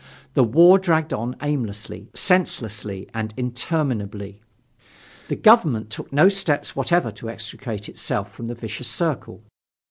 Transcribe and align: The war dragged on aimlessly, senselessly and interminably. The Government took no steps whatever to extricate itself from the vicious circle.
The 0.33 0.43
war 0.43 0.79
dragged 0.79 1.13
on 1.13 1.35
aimlessly, 1.43 2.09
senselessly 2.15 3.07
and 3.13 3.35
interminably. 3.37 4.41
The 5.27 5.35
Government 5.35 5.91
took 5.91 6.11
no 6.11 6.27
steps 6.27 6.75
whatever 6.75 7.11
to 7.11 7.29
extricate 7.29 7.87
itself 7.87 8.31
from 8.33 8.47
the 8.47 8.55
vicious 8.55 8.87
circle. 8.87 9.43